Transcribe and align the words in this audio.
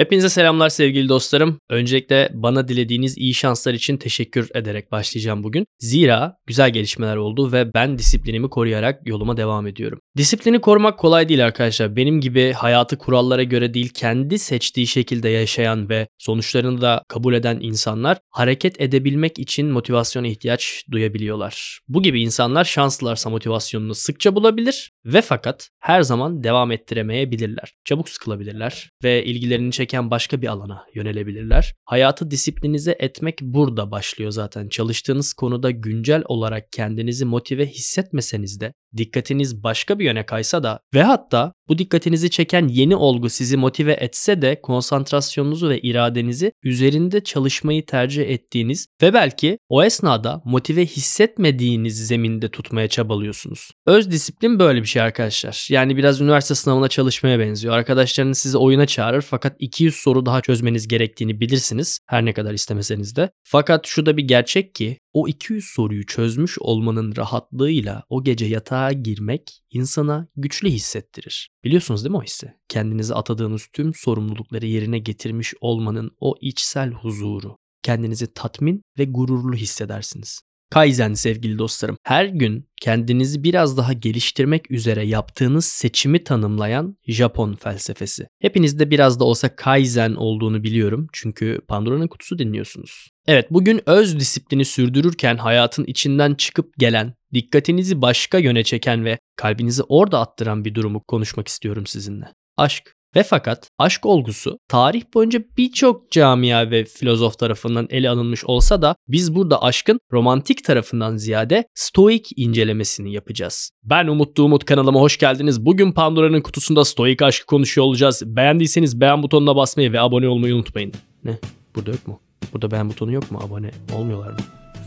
Hepinize 0.00 0.28
selamlar 0.28 0.68
sevgili 0.68 1.08
dostlarım. 1.08 1.58
Öncelikle 1.70 2.30
bana 2.32 2.68
dilediğiniz 2.68 3.18
iyi 3.18 3.34
şanslar 3.34 3.74
için 3.74 3.96
teşekkür 3.96 4.48
ederek 4.54 4.92
başlayacağım 4.92 5.44
bugün. 5.44 5.66
Zira 5.78 6.36
güzel 6.46 6.70
gelişmeler 6.70 7.16
oldu 7.16 7.52
ve 7.52 7.74
ben 7.74 7.98
disiplinimi 7.98 8.50
koruyarak 8.50 9.06
yoluma 9.06 9.36
devam 9.36 9.66
ediyorum. 9.66 9.98
Disiplini 10.16 10.60
korumak 10.60 10.98
kolay 10.98 11.28
değil 11.28 11.44
arkadaşlar. 11.44 11.96
Benim 11.96 12.20
gibi 12.20 12.52
hayatı 12.52 12.98
kurallara 12.98 13.42
göre 13.42 13.74
değil 13.74 13.88
kendi 13.94 14.38
seçtiği 14.38 14.86
şekilde 14.86 15.28
yaşayan 15.28 15.88
ve 15.88 16.08
sonuçlarını 16.18 16.80
da 16.80 17.02
kabul 17.08 17.34
eden 17.34 17.58
insanlar 17.60 18.18
hareket 18.30 18.80
edebilmek 18.80 19.38
için 19.38 19.66
motivasyona 19.66 20.26
ihtiyaç 20.26 20.84
duyabiliyorlar. 20.90 21.80
Bu 21.88 22.02
gibi 22.02 22.22
insanlar 22.22 22.64
şanslılarsa 22.64 23.30
motivasyonunu 23.30 23.94
sıkça 23.94 24.34
bulabilir 24.34 24.90
ve 25.04 25.22
fakat 25.22 25.68
her 25.80 26.02
zaman 26.02 26.44
devam 26.44 26.72
ettiremeyebilirler. 26.72 27.72
Çabuk 27.84 28.08
sıkılabilirler 28.08 28.90
ve 29.04 29.24
ilgilerini 29.24 29.72
çeken 29.72 29.89
başka 29.92 30.42
bir 30.42 30.46
alana 30.46 30.84
yönelebilirler. 30.94 31.74
Hayatı 31.84 32.30
disiplinize 32.30 32.96
etmek 32.98 33.40
burada 33.40 33.90
başlıyor 33.90 34.30
zaten. 34.30 34.68
Çalıştığınız 34.68 35.32
konuda 35.32 35.70
güncel 35.70 36.22
olarak 36.26 36.72
kendinizi 36.72 37.24
motive 37.24 37.66
hissetmeseniz 37.66 38.60
de 38.60 38.72
dikkatiniz 38.96 39.62
başka 39.62 39.98
bir 39.98 40.04
yöne 40.04 40.26
kaysa 40.26 40.62
da 40.62 40.80
ve 40.94 41.02
hatta 41.02 41.52
bu 41.68 41.78
dikkatinizi 41.78 42.30
çeken 42.30 42.68
yeni 42.68 42.96
olgu 42.96 43.30
sizi 43.30 43.56
motive 43.56 43.92
etse 43.92 44.42
de 44.42 44.60
konsantrasyonunuzu 44.62 45.68
ve 45.68 45.80
iradenizi 45.80 46.52
üzerinde 46.62 47.24
çalışmayı 47.24 47.86
tercih 47.86 48.22
ettiğiniz 48.22 48.86
ve 49.02 49.14
belki 49.14 49.58
o 49.68 49.84
esnada 49.84 50.42
motive 50.44 50.86
hissetmediğiniz 50.86 52.06
zeminde 52.06 52.48
tutmaya 52.48 52.88
çabalıyorsunuz. 52.88 53.70
Öz 53.86 54.10
disiplin 54.10 54.58
böyle 54.58 54.82
bir 54.82 54.86
şey 54.86 55.02
arkadaşlar. 55.02 55.66
Yani 55.70 55.96
biraz 55.96 56.20
üniversite 56.20 56.54
sınavına 56.54 56.88
çalışmaya 56.88 57.38
benziyor. 57.38 57.74
Arkadaşlarınız 57.74 58.38
sizi 58.38 58.58
oyuna 58.58 58.86
çağırır 58.86 59.22
fakat 59.22 59.56
200 59.58 59.94
soru 59.94 60.26
daha 60.26 60.40
çözmeniz 60.40 60.88
gerektiğini 60.88 61.40
bilirsiniz. 61.40 61.98
Her 62.06 62.24
ne 62.24 62.32
kadar 62.32 62.54
istemeseniz 62.54 63.16
de. 63.16 63.30
Fakat 63.44 63.86
şu 63.86 64.06
da 64.06 64.16
bir 64.16 64.24
gerçek 64.24 64.74
ki 64.74 64.98
o 65.12 65.28
200 65.28 65.64
soruyu 65.64 66.06
çözmüş 66.06 66.58
olmanın 66.58 67.16
rahatlığıyla 67.16 68.02
o 68.08 68.24
gece 68.24 68.46
yatağa 68.46 68.92
girmek 68.92 69.62
insana 69.70 70.28
güçlü 70.36 70.70
hissettirir. 70.70 71.48
Biliyorsunuz 71.64 72.04
değil 72.04 72.10
mi 72.10 72.16
o 72.16 72.22
hissi? 72.22 72.54
Kendinize 72.68 73.14
atadığınız 73.14 73.66
tüm 73.72 73.94
sorumlulukları 73.94 74.66
yerine 74.66 74.98
getirmiş 74.98 75.54
olmanın 75.60 76.10
o 76.20 76.34
içsel 76.40 76.90
huzuru. 76.92 77.56
Kendinizi 77.82 78.34
tatmin 78.34 78.82
ve 78.98 79.04
gururlu 79.04 79.56
hissedersiniz. 79.56 80.40
Kaizen 80.70 81.14
sevgili 81.14 81.58
dostlarım. 81.58 81.96
Her 82.02 82.24
gün 82.24 82.68
kendinizi 82.80 83.44
biraz 83.44 83.76
daha 83.76 83.92
geliştirmek 83.92 84.70
üzere 84.70 85.06
yaptığınız 85.06 85.64
seçimi 85.64 86.24
tanımlayan 86.24 86.96
Japon 87.06 87.54
felsefesi. 87.54 88.26
Hepinizde 88.40 88.90
biraz 88.90 89.20
da 89.20 89.24
olsa 89.24 89.56
Kaizen 89.56 90.14
olduğunu 90.14 90.62
biliyorum 90.62 91.06
çünkü 91.12 91.60
Pandora'nın 91.68 92.08
kutusu 92.08 92.38
dinliyorsunuz. 92.38 93.10
Evet 93.30 93.50
bugün 93.50 93.80
öz 93.86 94.20
disiplini 94.20 94.64
sürdürürken 94.64 95.36
hayatın 95.36 95.84
içinden 95.84 96.34
çıkıp 96.34 96.78
gelen, 96.78 97.14
dikkatinizi 97.34 98.02
başka 98.02 98.38
yöne 98.38 98.64
çeken 98.64 99.04
ve 99.04 99.18
kalbinizi 99.36 99.82
orada 99.82 100.20
attıran 100.20 100.64
bir 100.64 100.74
durumu 100.74 101.02
konuşmak 101.08 101.48
istiyorum 101.48 101.86
sizinle. 101.86 102.24
Aşk. 102.56 102.94
Ve 103.16 103.22
fakat 103.22 103.70
aşk 103.78 104.06
olgusu 104.06 104.58
tarih 104.68 105.02
boyunca 105.14 105.42
birçok 105.56 106.10
camia 106.10 106.70
ve 106.70 106.84
filozof 106.84 107.38
tarafından 107.38 107.86
ele 107.90 108.10
alınmış 108.10 108.44
olsa 108.44 108.82
da 108.82 108.96
biz 109.08 109.34
burada 109.34 109.62
aşkın 109.62 109.98
romantik 110.12 110.64
tarafından 110.64 111.16
ziyade 111.16 111.64
stoik 111.74 112.28
incelemesini 112.36 113.12
yapacağız. 113.12 113.70
Ben 113.84 114.06
Umut 114.06 114.38
Umut 114.38 114.64
kanalıma 114.64 115.00
hoş 115.00 115.18
geldiniz. 115.18 115.64
Bugün 115.66 115.92
Pandora'nın 115.92 116.40
kutusunda 116.40 116.84
stoik 116.84 117.22
aşkı 117.22 117.46
konuşuyor 117.46 117.86
olacağız. 117.86 118.22
Beğendiyseniz 118.26 119.00
beğen 119.00 119.22
butonuna 119.22 119.56
basmayı 119.56 119.92
ve 119.92 120.00
abone 120.00 120.28
olmayı 120.28 120.54
unutmayın. 120.54 120.92
Ne? 121.24 121.38
Burada 121.74 121.90
yok 121.90 122.08
mu? 122.08 122.20
Burada 122.52 122.70
beğen 122.70 122.88
butonu 122.90 123.12
yok 123.12 123.30
mu? 123.30 123.40
Abone 123.44 123.70
olmuyorlar 123.92 124.30
mı? 124.30 124.38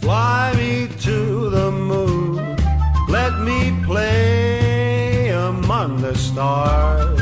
Fly 0.02 0.58
me 0.58 0.88
to 0.88 1.52
the 1.52 1.69
moon. 1.69 2.38
Let 3.14 3.31
me 3.46 3.88
play 3.88 5.36
among 5.36 6.02
the 6.02 6.16
stars. 6.16 7.19